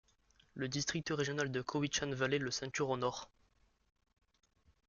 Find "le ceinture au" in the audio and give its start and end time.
2.39-2.97